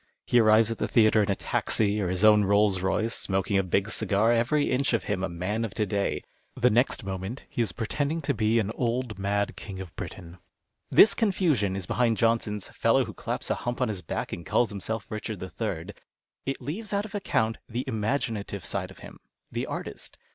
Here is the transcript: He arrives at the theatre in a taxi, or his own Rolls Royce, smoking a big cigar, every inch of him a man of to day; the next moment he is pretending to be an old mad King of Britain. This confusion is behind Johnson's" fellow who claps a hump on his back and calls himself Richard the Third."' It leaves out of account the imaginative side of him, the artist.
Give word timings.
He 0.25 0.39
arrives 0.39 0.71
at 0.71 0.79
the 0.79 0.87
theatre 0.87 1.21
in 1.21 1.29
a 1.29 1.35
taxi, 1.35 2.01
or 2.01 2.09
his 2.09 2.25
own 2.25 2.43
Rolls 2.43 2.81
Royce, 2.81 3.13
smoking 3.13 3.59
a 3.59 3.61
big 3.61 3.87
cigar, 3.91 4.31
every 4.33 4.71
inch 4.71 4.93
of 4.93 5.03
him 5.03 5.23
a 5.23 5.29
man 5.29 5.63
of 5.63 5.75
to 5.75 5.85
day; 5.85 6.23
the 6.55 6.71
next 6.71 7.03
moment 7.03 7.45
he 7.47 7.61
is 7.61 7.71
pretending 7.71 8.19
to 8.23 8.33
be 8.33 8.57
an 8.57 8.71
old 8.73 9.19
mad 9.19 9.55
King 9.55 9.77
of 9.79 9.95
Britain. 9.95 10.39
This 10.89 11.13
confusion 11.13 11.75
is 11.75 11.85
behind 11.85 12.17
Johnson's" 12.17 12.69
fellow 12.81 13.05
who 13.05 13.13
claps 13.13 13.51
a 13.51 13.61
hump 13.61 13.79
on 13.79 13.89
his 13.89 14.01
back 14.01 14.33
and 14.33 14.43
calls 14.43 14.71
himself 14.71 15.05
Richard 15.07 15.39
the 15.39 15.49
Third."' 15.51 15.93
It 16.47 16.59
leaves 16.59 16.93
out 16.93 17.05
of 17.05 17.13
account 17.13 17.59
the 17.69 17.83
imaginative 17.85 18.65
side 18.65 18.89
of 18.89 18.97
him, 19.05 19.19
the 19.51 19.67
artist. 19.67 20.17